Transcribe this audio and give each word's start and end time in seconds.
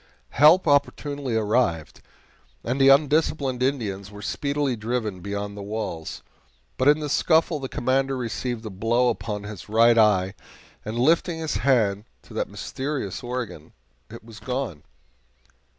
Help 0.31 0.67
opportunely 0.67 1.35
arrived, 1.35 2.01
and 2.63 2.81
the 2.81 2.89
undisciplined 2.89 3.61
Indians 3.61 4.09
were 4.09 4.23
speedily 4.23 4.75
driven 4.75 5.19
beyond 5.19 5.55
the 5.55 5.61
walls, 5.61 6.23
but 6.75 6.87
in 6.87 7.01
the 7.01 7.07
scuffle 7.07 7.59
the 7.59 7.69
Commander 7.69 8.17
received 8.17 8.65
a 8.65 8.71
blow 8.71 9.09
upon 9.09 9.43
his 9.43 9.69
right 9.69 9.99
eye, 9.99 10.33
and, 10.83 10.97
lifting 10.97 11.37
his 11.37 11.57
hand 11.57 12.05
to 12.23 12.33
that 12.33 12.49
mysterious 12.49 13.21
organ, 13.21 13.73
it 14.09 14.23
was 14.23 14.39
gone. 14.39 14.81